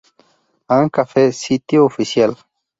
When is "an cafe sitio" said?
0.67-1.85